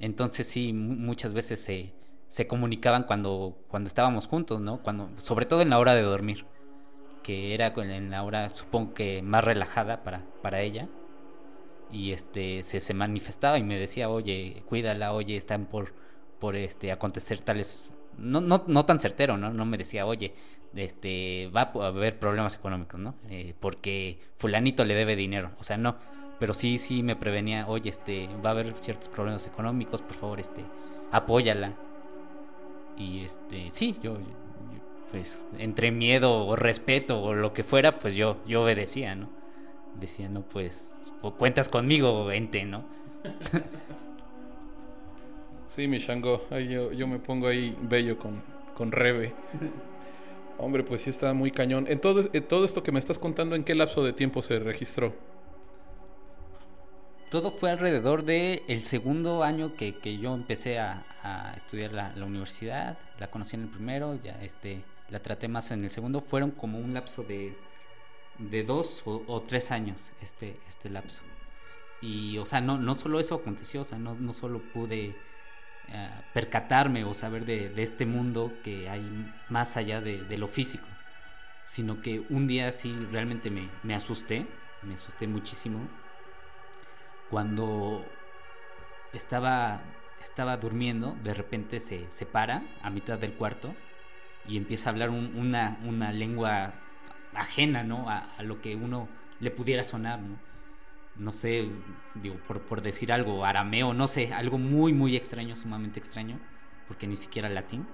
[0.00, 1.94] Entonces sí, muchas veces se,
[2.26, 4.82] se comunicaban cuando, cuando estábamos juntos, ¿no?
[4.82, 6.44] Cuando, sobre todo en la hora de dormir
[7.22, 10.88] que era en la hora, supongo que más relajada para, para ella.
[11.92, 15.94] Y este se, se manifestaba y me decía, oye, cuídala, oye, están por,
[16.40, 17.92] por este, acontecer tales.
[18.18, 19.52] No, no, no tan certero, ¿no?
[19.52, 20.34] No me decía, oye,
[20.74, 23.14] este, va a haber problemas económicos, ¿no?
[23.28, 25.52] Eh, porque fulanito le debe dinero.
[25.58, 25.96] O sea, no.
[26.38, 30.40] Pero sí, sí me prevenía, oye, este, va a haber ciertos problemas económicos, por favor,
[30.40, 30.64] este,
[31.12, 31.74] apóyala.
[32.96, 34.16] Y este, sí, yo,
[35.10, 39.28] pues entre miedo o respeto o lo que fuera, pues yo, yo obedecía, ¿no?
[39.98, 40.96] Decía, no, pues,
[41.36, 42.84] cuentas conmigo, ente, ¿no?
[45.70, 48.42] sí, mi Shango, yo, me pongo ahí bello con,
[48.76, 49.32] con Rebe.
[50.58, 51.86] Hombre, pues sí está muy cañón.
[51.88, 55.14] En todo, todo esto que me estás contando, ¿en qué lapso de tiempo se registró?
[57.30, 62.98] Todo fue alrededor del el segundo año que, yo empecé a, estudiar la, la, universidad.
[63.18, 66.78] La conocí en el primero, ya este la traté más en el segundo, fueron como
[66.78, 67.56] un lapso de,
[68.38, 71.22] de dos o, tres años este, este lapso.
[72.00, 75.14] Y, o sea, no, no solo eso aconteció, o sea, no, no solo pude
[75.92, 79.02] eh, percatarme o saber de, este mundo que hay
[79.48, 80.86] más allá de, lo físico,
[81.64, 84.46] sino que un día sí realmente me, asusté,
[84.82, 85.80] me asusté muchísimo,
[87.28, 88.04] cuando
[89.12, 89.80] estaba,
[90.20, 93.74] estaba durmiendo, de repente se, se para a mitad del cuarto
[94.46, 96.72] y empieza a hablar una, una, lengua
[97.34, 98.08] ajena, ¿no?
[98.08, 100.38] A, lo que uno le pudiera sonar, ¿no?
[101.20, 101.68] No sé,
[102.14, 106.40] digo, por, por, decir algo, arameo, no sé, algo muy, muy extraño, sumamente extraño,
[106.88, 107.86] porque ni siquiera latín,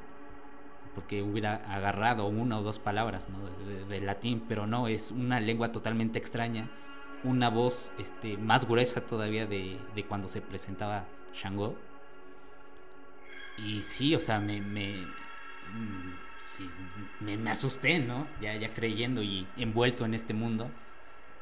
[0.94, 3.38] porque hubiera agarrado una o dos palabras, ¿no?
[3.86, 6.70] De, latín, pero no, es una lengua totalmente extraña,
[7.24, 11.76] una voz este, más gruesa todavía de, de cuando se presentaba Shango.
[13.58, 15.04] Y sí, o sea, me, me
[16.46, 16.70] sí,
[17.20, 18.26] me, asusté, ¿no?
[18.40, 20.70] Ya, ya creyendo y envuelto en este mundo,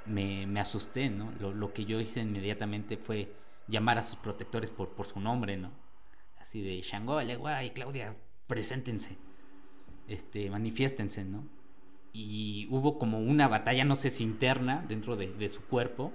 [0.07, 1.33] me, asusté, ¿no?
[1.41, 3.33] Lo, lo, que yo hice inmediatamente fue
[3.69, 5.71] llamar a sus protectores por, por su nombre, ¿no?
[6.39, 8.15] Así de Shango, y Claudia,
[8.47, 9.17] preséntense,
[10.09, 11.45] este, manifiéstense, ¿no?
[12.13, 16.13] Y hubo como una batalla, no sé si interna, dentro de, de su cuerpo,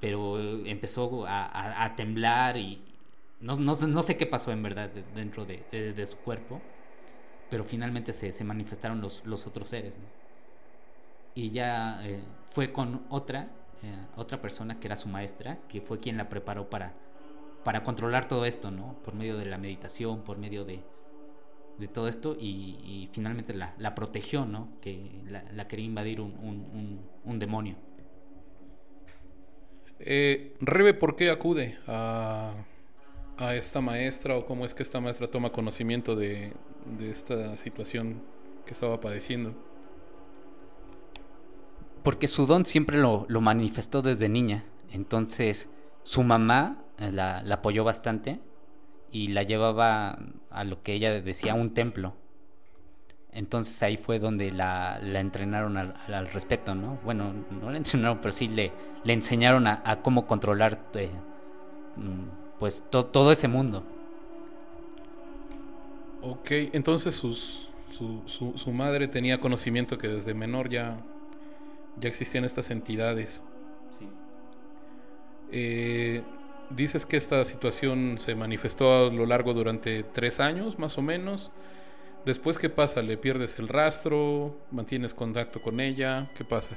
[0.00, 2.82] pero empezó a, a, temblar y,
[3.40, 6.60] no, no, no, sé qué pasó en verdad dentro de, de, su cuerpo,
[7.50, 9.98] pero finalmente se, se manifestaron los, los, otros seres.
[11.38, 12.18] Y ya eh,
[12.50, 13.42] fue con otra,
[13.84, 16.94] eh, otra persona que era su maestra, que fue quien la preparó para,
[17.62, 18.96] para controlar todo esto, ¿no?
[19.04, 20.80] Por medio de la meditación, por medio de,
[21.78, 24.80] de todo esto y, finalmente la, la, protegió, ¿no?
[24.80, 27.76] Que la, quería invadir un, un, un, demonio.
[30.00, 32.52] Eh, Rebe, ¿por qué acude a,
[33.36, 36.52] a, esta maestra o cómo es que esta maestra toma conocimiento de,
[36.98, 38.24] de esta situación
[38.66, 39.67] que estaba padeciendo?
[42.02, 44.64] Porque su don siempre lo, lo manifestó desde niña.
[44.90, 45.68] Entonces,
[46.02, 48.40] su mamá eh, la, la apoyó bastante
[49.10, 50.18] y la llevaba
[50.50, 52.14] a lo que ella decía un templo.
[53.32, 56.98] Entonces ahí fue donde la, la entrenaron al, respecto, ¿no?
[57.04, 58.72] Bueno, no la entrenaron, pero sí le,
[59.04, 61.10] le enseñaron a, a cómo controlar eh,
[61.96, 63.84] mm, pues todo ese mundo.
[66.22, 70.98] Ok, entonces su, su, su, madre tenía conocimiento que desde menor ya,
[72.00, 73.42] ya existían estas entidades.
[73.98, 74.08] Sí.
[75.52, 76.22] Eh,
[76.70, 81.50] dices que esta situación se manifestó a lo largo durante tres años, más o menos.
[82.24, 83.00] Después, ¿qué pasa?
[83.02, 84.56] ¿Le pierdes el rastro?
[84.70, 86.28] ¿Mantienes contacto con ella?
[86.36, 86.76] ¿Qué pasa?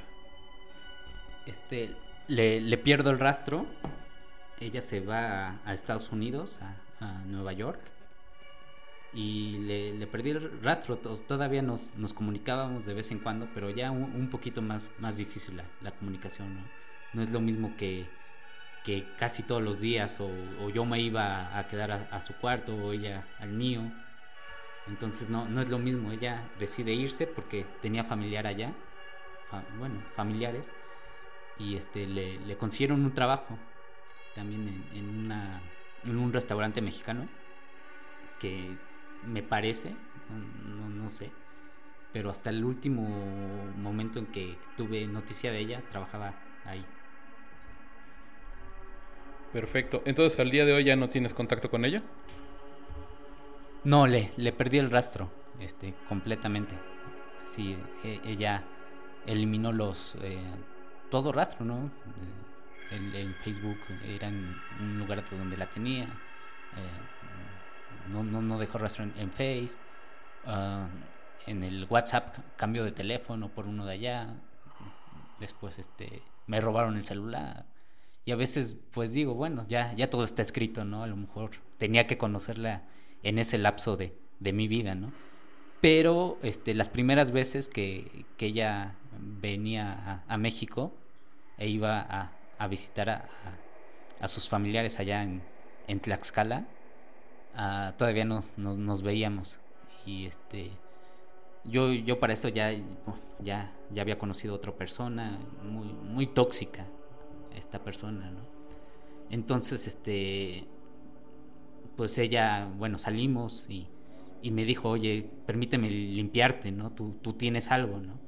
[1.46, 1.90] Este,
[2.28, 3.66] le, le pierdo el rastro.
[4.60, 6.60] Ella se va a, Estados Unidos,
[7.00, 7.80] a, Nueva York.
[9.14, 10.96] Y le, perdí el rastro.
[10.96, 15.60] Todavía nos, nos, comunicábamos de vez en cuando, pero ya un, poquito más, más difícil
[15.82, 16.54] la, comunicación.
[16.54, 16.62] ¿no?
[17.12, 18.06] no es lo mismo que
[18.84, 22.92] que casi todos los días o, yo me iba a quedar a, su cuarto o
[22.92, 23.82] ella al mío.
[24.88, 28.72] Entonces no, no es lo mismo, ella decide irse porque tenía familiar allá,
[29.78, 30.72] bueno, familiares,
[31.56, 33.56] y este, le, le consiguieron un trabajo
[34.34, 35.60] también en, en, una,
[36.04, 37.28] en un restaurante mexicano
[38.40, 38.76] que
[39.26, 39.94] me parece,
[40.64, 41.30] no, no sé,
[42.12, 43.02] pero hasta el último
[43.76, 46.84] momento en que tuve noticia de ella, trabajaba ahí.
[49.52, 50.02] Perfecto.
[50.06, 52.02] Entonces, al día de hoy ya no tienes contacto con ella.
[53.84, 55.30] No, le, le perdí el rastro,
[55.60, 56.74] este, completamente.
[57.46, 58.62] Sí, e, ella
[59.26, 60.38] eliminó los eh,
[61.10, 61.90] todo rastro, ¿no?
[62.90, 66.04] El, Facebook era un lugar donde la tenía.
[66.04, 67.21] Eh,
[68.08, 69.76] no, no, no, dejó rastro en, Face.
[70.46, 70.88] Ah,
[71.46, 74.34] en el WhatsApp cambio de teléfono por uno de allá.
[75.40, 77.66] Después este me robaron el celular.
[78.24, 81.02] Y a veces, pues digo, bueno, ya, ya todo está escrito, ¿no?
[81.02, 82.82] A lo mejor tenía que conocerla
[83.22, 85.12] en ese lapso de, de mi vida, ¿no?
[85.80, 89.92] Pero este, las primeras veces que, que ella venía
[90.28, 90.94] a, a, México
[91.58, 93.24] e iba a, a visitar a,
[94.20, 95.42] a, sus familiares allá en,
[95.88, 96.66] en Tlaxcala,
[97.56, 99.58] uh, todavía nos, nos, veíamos.
[100.06, 100.70] Y este,
[101.64, 102.72] yo, yo para eso ya,
[103.40, 106.86] ya, ya había conocido a otra persona muy, muy tóxica,
[107.56, 108.32] esta persona.
[109.30, 110.66] Entonces, este,
[111.96, 113.88] pues ella, bueno, salimos y,
[114.42, 116.90] y me dijo, oye, permíteme limpiarte, ¿no?
[116.90, 118.18] Tú, tú tienes algo, ¿no?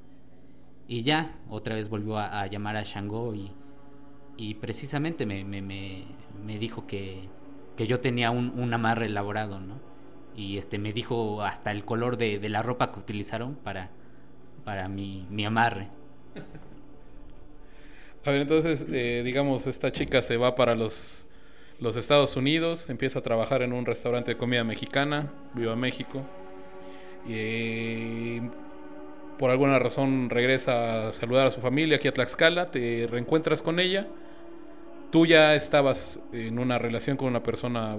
[0.87, 3.51] Y ya, otra vez volvió a, llamar a Shango y,
[4.37, 6.05] y precisamente me, me, me,
[6.45, 7.29] me dijo que,
[7.77, 9.81] que, yo tenía un, un, amarre elaborado, ¿no?
[10.37, 13.91] Y este, me dijo hasta el color de, de la ropa que utilizaron para,
[14.65, 15.89] para mi, mi amarre.
[18.27, 21.27] A ver, entonces, eh, digamos, esta chica se va para los,
[21.79, 26.23] los Estados Unidos, empieza a trabajar en un restaurante de comida mexicana, viva México.
[27.29, 28.41] Y
[29.39, 33.79] por alguna razón regresa a saludar a su familia aquí a Tlaxcala, te reencuentras con
[33.79, 34.09] ella.
[35.15, 37.99] Tú ya estabas en una relación con una persona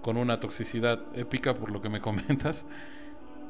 [0.00, 2.64] con una toxicidad épica, por lo que me comentas.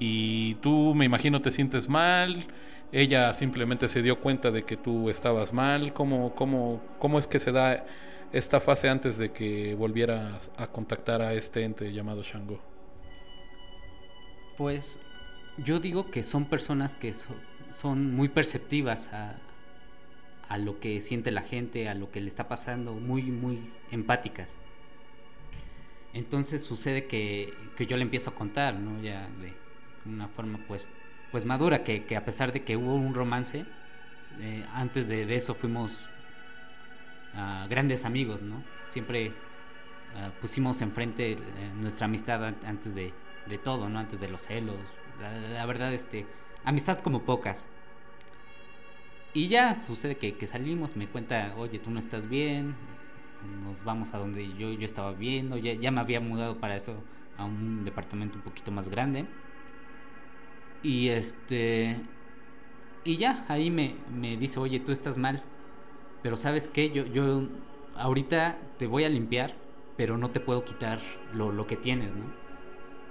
[0.00, 2.44] Y tú, me imagino, te sientes mal
[2.92, 5.92] ella simplemente se dio cuenta de que tú estabas mal.
[5.92, 7.84] ¿Cómo, cómo, cómo es que se da
[8.32, 12.60] esta fase antes de que volvieras a contactar a este ente llamado Shango?
[14.56, 15.00] Pues
[15.58, 17.12] yo digo que son personas que
[17.70, 19.36] son muy perceptivas a,
[20.48, 24.56] a lo que siente la gente, a lo que le está pasando, muy, muy empáticas.
[26.14, 29.02] Entonces sucede que, que yo le empiezo a contar, ¿no?
[29.02, 29.52] Ya de
[30.06, 30.90] una forma pues
[31.30, 33.66] pues madura, que, que, a pesar de que hubo un romance,
[34.40, 36.08] eh, antes de, de, eso fuimos
[37.34, 38.62] uh, grandes amigos, ¿no?
[38.86, 41.36] Siempre uh, pusimos enfrente eh,
[41.74, 43.12] nuestra amistad antes de,
[43.46, 43.98] de, todo, ¿no?
[43.98, 44.78] Antes de los celos.
[45.20, 46.26] La, la, verdad, este,
[46.64, 47.66] amistad como pocas.
[49.34, 52.74] Y ya sucede que, que, salimos, me cuenta, oye, tú no estás bien,
[53.62, 56.94] nos vamos a donde yo, yo estaba viendo, ya, ya me había mudado para eso
[57.36, 59.26] a un departamento un poquito más grande.
[60.82, 61.96] Y este.
[63.04, 65.42] Y ya, ahí me, me dice, oye, tú estás mal.
[66.22, 67.48] Pero sabes qué, yo, yo
[67.96, 69.54] ahorita te voy a limpiar,
[69.96, 71.00] pero no te puedo quitar
[71.34, 72.24] lo, lo que tienes, ¿no?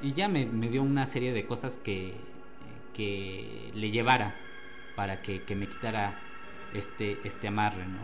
[0.01, 2.13] Y ya me, me, dio una serie de cosas que,
[2.93, 4.36] que le llevara
[4.97, 6.19] para que, que me quitara
[6.73, 7.99] este, este amarre, ¿no?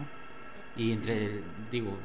[0.77, 1.97] Y entre, digo,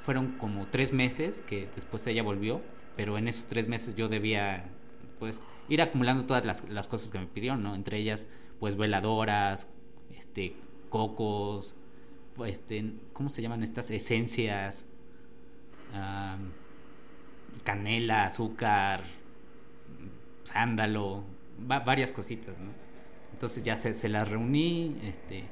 [0.00, 2.60] fueron como tres meses que después ella volvió,
[2.94, 4.66] pero en esos tres meses yo debía,
[5.18, 7.74] pues, ir acumulando todas las, las cosas que me pidieron, ¿no?
[7.74, 8.26] Entre ellas,
[8.60, 9.66] pues, veladoras,
[10.14, 10.54] este,
[10.90, 11.74] cocos,
[12.44, 13.90] este, ¿cómo se llaman estas?
[13.90, 14.86] Esencias,
[17.64, 19.04] canela, azúcar,
[20.42, 21.24] sándalo,
[21.70, 22.84] va, varias cositas, ¿no?
[23.34, 25.42] Entonces ya se, se las reuní, este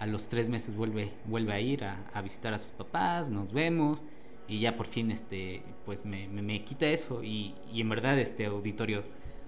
[0.00, 4.02] a los tres meses vuelve, vuelve a ir a, visitar a sus papás, nos vemos
[4.48, 8.46] y ya por fin este, pues me, me, quita eso y, y, en verdad este
[8.46, 9.04] auditorio,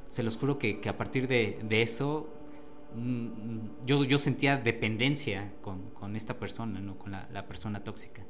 [0.08, 2.32] se los juro que, que a partir de, de eso
[2.94, 6.98] mm, yo, yo sentía dependencia con, con esta persona, ¿no?
[6.98, 8.22] con la, la, persona tóxica.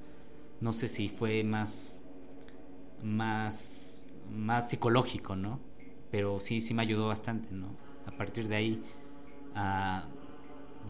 [0.62, 2.02] No sé si fue más,
[3.02, 5.60] más, más psicológico, ¿no?
[6.10, 7.76] Pero sí, sí me ayudó bastante, ¿no?
[8.06, 8.82] A partir de ahí...
[9.54, 10.00] Uh,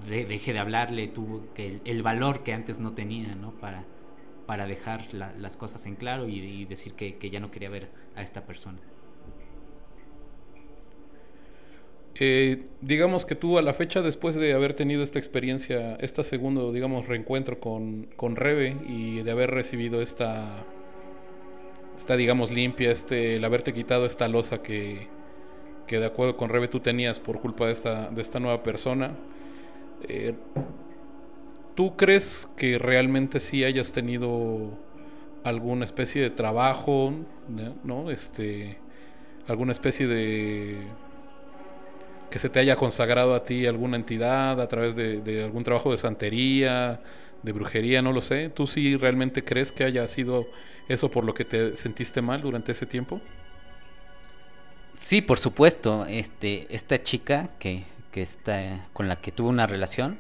[0.09, 3.53] de, dejé de hablarle, tuvo que el, valor que antes no tenía, ¿no?
[3.53, 3.85] Para,
[4.47, 8.45] para dejar las cosas en claro y, decir que, ya no quería ver a esta
[8.45, 8.79] persona.
[12.15, 16.71] Eh, digamos que tú a la fecha después de haber tenido esta experiencia, este segundo,
[16.73, 20.65] digamos, reencuentro con, con Rebe y de haber recibido esta,
[21.97, 25.09] esta digamos, limpia, este, el haberte quitado esta losa que,
[25.93, 29.13] que de acuerdo con Rebe tú tenías por culpa de esta, de esta nueva persona,
[30.09, 30.35] eh,
[31.75, 34.79] ¿Tú crees que realmente sí hayas tenido
[35.43, 37.15] alguna especie de trabajo,
[37.83, 38.11] ¿no?
[38.11, 38.79] Este,
[39.49, 40.77] alguna especie de
[42.31, 45.99] que se te haya consagrado a ti alguna entidad a través de, algún trabajo de
[45.99, 47.01] santería,
[47.43, 48.51] de brujería, no lo sé.
[48.51, 50.47] ¿Tú sí realmente crees que haya sido
[50.89, 53.21] eso por lo que te sentiste mal durante ese tiempo?
[54.97, 56.07] Sí, por supuesto.
[56.07, 60.19] Este, esta chica que, que está, con la que tuve una relación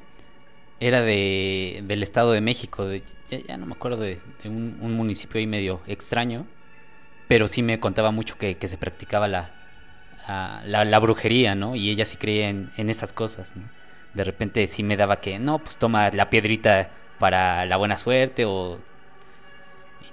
[0.80, 3.04] era de, del Estado de México, de,
[3.46, 6.46] ya, no me acuerdo de, un, municipio ahí medio extraño,
[7.28, 9.52] pero sí me contaba mucho que, se practicaba la,
[10.64, 11.76] la, brujería, ¿no?
[11.76, 13.62] Y ella sí creía en, esas cosas, ¿no?
[14.14, 18.44] De repente sí me daba que, no, pues toma la piedrita para la buena suerte
[18.44, 18.78] o,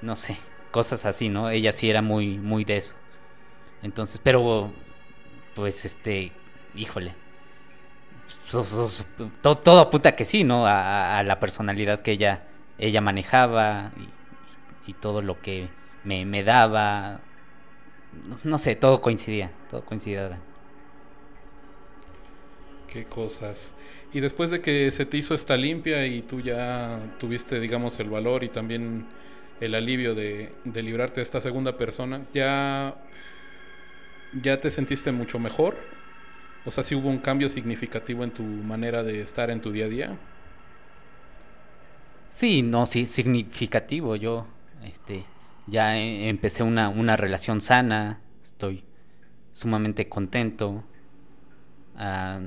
[0.04, 0.38] no sé,
[0.72, 1.50] cosas así, ¿no?
[1.50, 2.95] Ella sí era muy, muy de eso.
[3.82, 4.72] Entonces, pero,
[5.56, 6.32] pues, este,
[6.76, 7.13] híjole,
[9.42, 10.65] todo, todo apunta que sí, ¿no?
[10.65, 12.44] A, la personalidad que ella,
[12.78, 13.92] ella manejaba
[14.86, 15.70] y, todo lo que
[16.04, 17.22] me, daba.
[18.44, 20.39] No sé, todo coincidía, todo coincidía.
[22.88, 23.76] Qué cosas.
[24.12, 28.10] Y después de que se te hizo esta limpia y tú ya tuviste, digamos, el
[28.10, 29.06] valor y también
[29.60, 32.96] el alivio de, de librarte de esta segunda persona, ¿ya,
[34.34, 35.78] ¿ya te sentiste mucho mejor?
[36.65, 39.86] O sea, si hubo un cambio significativo en tu manera de estar en tu día
[39.86, 40.18] a día.
[42.28, 44.15] Sí, no, sí, significativo.
[44.15, 44.46] Yo
[44.84, 45.26] este,
[45.68, 48.84] ya e, empecé una, una relación sana, estoy
[49.52, 50.84] sumamente contento.
[51.98, 52.39] Ah,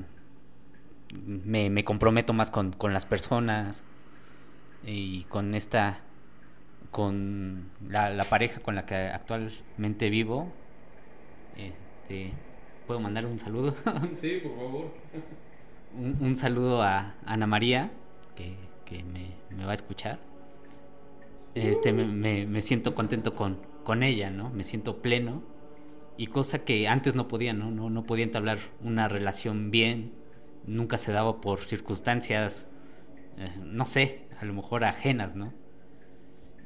[1.26, 3.82] me, me, comprometo más con, con, las personas
[4.84, 6.00] y con esta,
[6.90, 10.52] con la, la pareja con la que actualmente vivo.
[11.56, 12.32] Este,
[12.86, 13.74] ¿Puedo mandar un saludo?
[14.14, 14.94] sí, por favor.
[16.20, 17.90] un, saludo a Ana María,
[18.34, 20.18] que, que me, me, va a escuchar.
[21.54, 24.50] Este, me, me, siento contento con, con ella, ¿no?
[24.50, 25.42] Me siento pleno.
[26.16, 27.70] Y cosa que antes no podía, ¿no?
[27.70, 30.12] No, no podía entablar una relación bien.
[30.66, 32.68] Nunca se daba por circunstancias,
[33.38, 35.52] eh, no sé, a lo mejor ajenas, ¿no?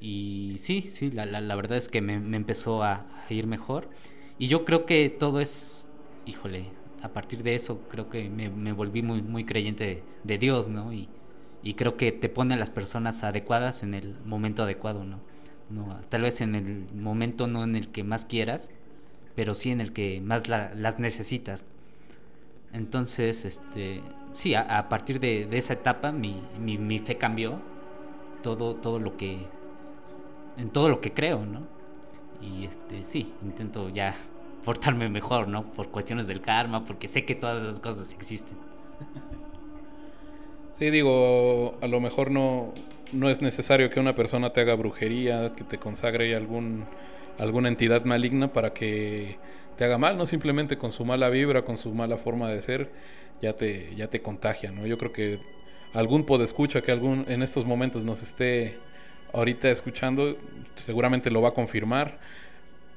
[0.01, 3.47] Y sí, sí, la, la, la verdad es que me, me empezó a, a ir
[3.47, 3.89] mejor.
[4.39, 5.87] Y yo creo que todo es
[6.27, 6.67] híjole,
[7.03, 10.93] a partir de eso creo que me, volví muy, muy creyente de, Dios, ¿no?
[10.93, 11.09] Y,
[11.75, 15.19] creo que te pone a las personas adecuadas en el momento adecuado, ¿no?
[15.69, 18.71] no tal vez en el momento no en el que más quieras,
[19.35, 21.65] pero sí en el que más las necesitas.
[22.73, 24.01] Entonces, este,
[24.33, 27.61] sí, a, partir de, esa etapa mi, mi, mi, fe cambió,
[28.45, 29.39] todo, todo lo que,
[30.57, 31.63] en todo lo que creo, ¿no?
[32.41, 34.15] Y este, sí, intento ya
[34.65, 35.73] portarme mejor, ¿no?
[35.73, 38.59] Por cuestiones del karma, porque sé que todas esas cosas existen.
[40.73, 42.75] Sí, digo, a lo mejor no,
[43.13, 46.85] no es necesario que una persona te haga brujería, que te consagre algún,
[47.39, 49.39] alguna entidad maligna para que
[49.77, 52.91] te haga mal, no simplemente con su mala vibra, con su mala forma de ser,
[53.41, 54.87] ya te, ya te contagia, ¿no?
[54.87, 55.39] Yo creo que
[55.95, 58.79] algún podescucha que algún en estos momentos nos esté
[59.33, 60.37] ahorita escuchando,
[60.75, 62.19] seguramente lo va a confirmar.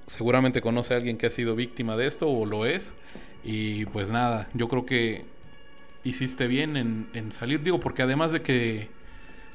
[0.07, 2.93] Seguramente conoce a alguien que ha sido víctima de esto o lo es.
[3.43, 5.25] Y pues nada, yo creo que
[6.03, 7.61] hiciste bien en, en salir.
[7.61, 8.89] Digo, porque además de que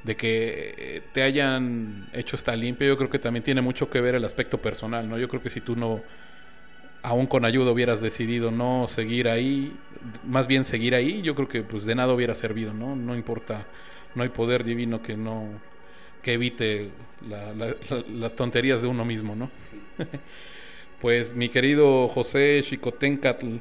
[0.04, 4.14] de que te hayan hecho esta limpia, yo creo que también tiene mucho que ver
[4.14, 5.18] el aspecto personal, ¿no?
[5.18, 6.02] Yo creo que si tú no,
[7.02, 9.74] aún con ayuda hubieras decidido no seguir ahí,
[10.24, 12.94] más bien seguir ahí, yo creo que pues de nada hubiera servido, ¿no?
[12.96, 13.66] No importa,
[14.14, 15.48] no hay poder divino que no,
[16.24, 16.90] que evite
[18.12, 19.50] las tonterías de uno mismo, ¿no?
[21.00, 23.58] pues mi querido José Chicotencatl,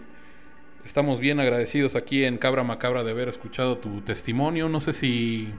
[0.84, 5.53] estamos bien agradecidos aquí en Cabra Macabra de haber escuchado tu testimonio, no sé si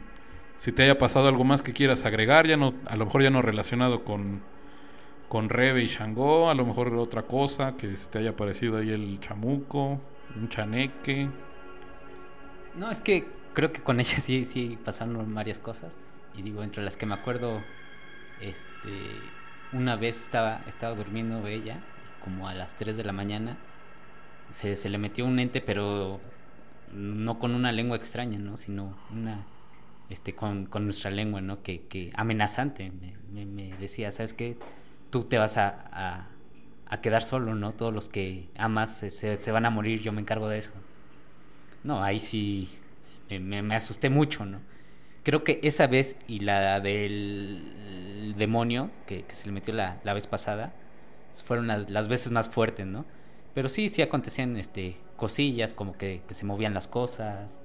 [0.56, 3.30] si te haya pasado algo más que quieras agregar, ya no, a lo mejor ya
[3.30, 4.40] no relacionado con,
[5.28, 8.90] con Rebe y Shango, a lo mejor otra cosa que se te haya parecido ahí
[8.90, 10.00] el chamuco,
[10.36, 11.28] un chaneque.
[12.76, 15.96] No, es que creo que con ella sí, sí pasaron varias cosas.
[16.36, 17.62] Y digo, entre las que me acuerdo,
[18.40, 19.20] este,
[19.72, 21.80] una vez estaba, estaba durmiendo ella,
[22.22, 23.56] como a las 3 de la mañana,
[24.50, 26.20] se, se le metió un ente, pero
[26.92, 28.56] no con una lengua extraña, ¿no?
[28.56, 29.44] Sino una
[30.10, 31.62] este, con, nuestra lengua, ¿no?
[31.62, 32.92] Que, amenazante.
[33.32, 34.56] Me, decía, ¿sabes qué?
[35.10, 36.28] Tú te vas a,
[36.86, 37.72] a, quedar solo, ¿no?
[37.72, 40.72] Todos los que amas se, se, van a morir, yo me encargo de eso.
[41.82, 42.70] No, ahí sí
[43.28, 44.60] me, asusté mucho, ¿no?
[45.24, 50.26] Creo que esa vez y la del demonio que, se le metió la, la vez
[50.26, 50.74] pasada
[51.42, 53.04] fueron las, las, veces más fuertes, ¿no?
[53.54, 57.58] Pero sí, sí acontecían este, cosillas, como que, que se movían las cosas,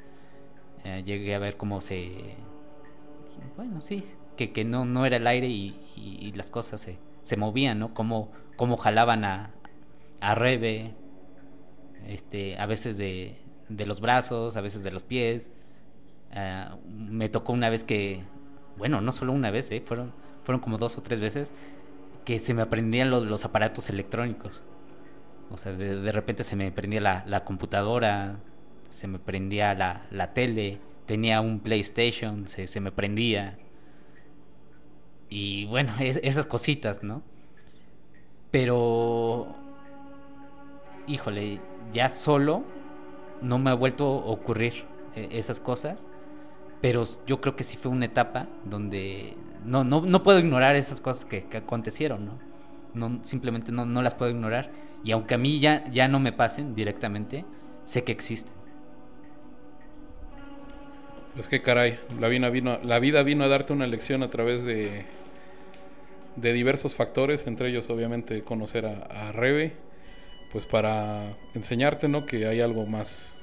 [0.86, 2.36] eh, llegué a ver cómo se...
[3.56, 4.04] Bueno, sí,
[4.38, 7.94] que, que no, no era el aire y, las cosas se, se movían, ¿no?
[7.94, 9.52] Cómo, cómo jalaban a,
[10.22, 10.94] a Rebe,
[12.08, 13.38] este, a veces de,
[13.68, 15.52] de los brazos, a veces de los pies.
[16.34, 18.24] Eh, me tocó una vez que,
[18.78, 19.82] bueno, no solo una vez, ¿eh?
[19.86, 20.14] fueron,
[20.44, 21.54] fueron como dos o tres veces
[22.26, 24.62] que se me aprendían los, los aparatos electrónicos.
[25.50, 28.40] O sea, de, de repente se me prendía la, la computadora,
[28.92, 33.58] se me prendía la, la tele, tenía un PlayStation, se, se me prendía.
[35.30, 37.22] Y bueno, esas cositas, ¿no?
[38.52, 39.56] Pero,
[41.08, 41.60] híjole,
[41.94, 42.64] ya solo
[43.42, 46.06] no me ha vuelto a ocurrir eh, esas cosas.
[46.82, 51.02] Pero yo creo que sí fue una etapa donde no, no, no puedo ignorar esas
[51.02, 52.50] cosas que, que acontecieron, ¿no?
[52.94, 54.72] no simplemente no, no, las puedo ignorar.
[55.04, 57.46] Y aunque a mí ya, ya no me pasen directamente,
[57.86, 58.54] sé que existen.
[61.38, 64.64] Es que caray, la vida vino, la vida vino a darte una lección a través
[64.66, 65.06] de,
[66.36, 69.74] de diversos factores, entre ellos obviamente conocer a, Rebe,
[70.52, 72.26] pues para enseñarte, ¿no?
[72.26, 73.40] Que hay algo más,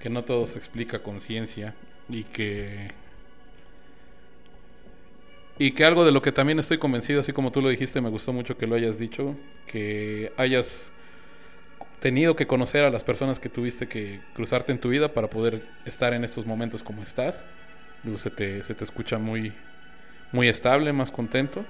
[0.00, 1.74] que no todo se explica con ciencia
[2.08, 2.90] y que
[5.58, 8.10] y que algo de lo que también estoy convencido, así como tú lo dijiste, me
[8.10, 9.34] gustó mucho que lo hayas dicho,
[9.66, 10.92] que hayas
[12.00, 15.62] tenido que conocer a las personas que tuviste que cruzarte en tu vida para poder
[15.86, 17.44] estar en estos momentos como estás.
[18.16, 19.52] Se te, se te escucha muy,
[20.30, 21.64] muy estable, más contento.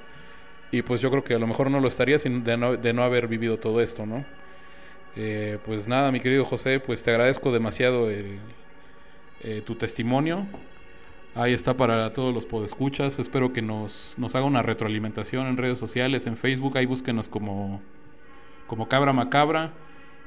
[0.72, 2.92] Y pues yo creo que a lo mejor no lo estaría sin de no, de
[2.92, 4.24] no haber vivido todo esto, ¿no?
[5.14, 8.38] Eh, pues nada, mi querido José, pues te agradezco demasiado el,
[9.40, 10.46] eh, tu testimonio.
[11.34, 13.18] Ahí está para todos los podescuchas.
[13.18, 16.78] Espero que nos, nos haga una retroalimentación en redes sociales, en Facebook.
[16.78, 17.80] Ahí búsquenos como,
[18.66, 19.72] como Cabra Macabra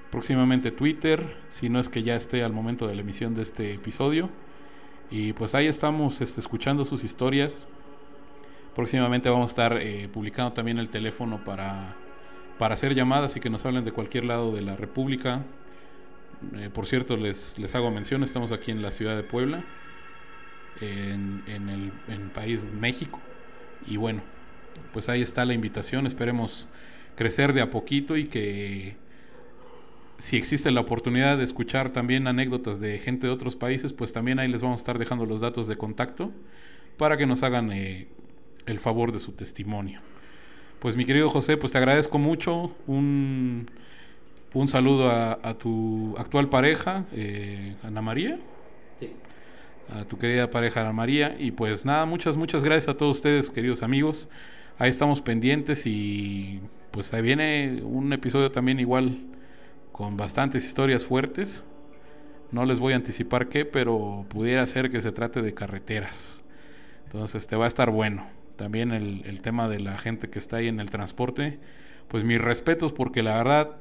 [0.10, 3.74] próximamente Twitter, si no es que ya esté al momento de la emisión de este
[3.74, 4.30] episodio.
[5.12, 7.66] Y pues ahí estamos este, escuchando sus historias.
[8.76, 11.95] Próximamente vamos a estar eh, publicando también el teléfono para,
[12.57, 15.43] para hacer llamadas y que nos hablen de cualquier lado de la República.
[16.56, 19.64] Eh, por cierto, les, les hago mención, estamos aquí en la ciudad de Puebla,
[20.82, 23.20] en, en el en país México.
[23.86, 24.22] Y bueno,
[24.94, 26.08] pues ahí está la invitación.
[26.08, 26.70] Esperemos
[27.16, 28.96] crecer de a poquito y que
[30.18, 34.40] si existe la oportunidad de escuchar también anécdotas de gente de otros países, pues también
[34.40, 36.32] ahí les vamos a estar dejando los datos de contacto
[36.98, 38.08] para que nos hagan eh,
[38.66, 40.02] el favor de su testimonio.
[40.80, 42.76] Pues mi querido José, pues te agradezco mucho.
[42.86, 43.68] Un,
[44.54, 48.39] un saludo a, tu actual pareja, eh, Ana María.
[49.00, 49.12] Sí.
[49.95, 51.36] A tu querida pareja Ana María.
[51.38, 54.30] Y pues nada, muchas, muchas gracias a todos ustedes, queridos amigos.
[54.78, 59.20] Ahí estamos pendientes y pues ahí viene un episodio también igual
[59.91, 61.64] con bastantes historias fuertes.
[62.52, 66.43] No les voy a anticipar qué, pero pudiera ser que se trate de carreteras.
[67.06, 68.28] Entonces te va a estar bueno.
[68.56, 71.60] También el, el tema de la gente que está ahí en el transporte,
[72.08, 73.78] pues mis respetos porque la verdad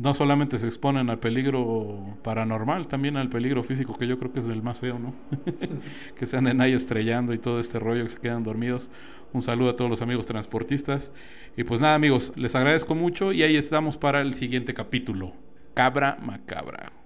[0.00, 4.40] no solamente se exponen al peligro paranormal, también al peligro físico, que yo creo que
[4.40, 5.12] es el más feo, ¿no?
[6.16, 8.90] que se anden ahí estrellando y todo este rollo, que se quedan dormidos.
[9.32, 11.12] Un saludo a todos los amigos transportistas.
[11.56, 15.34] Y pues nada, amigos, les agradezco mucho y ahí estamos para el siguiente capítulo.
[15.74, 16.99] Cabra macabra.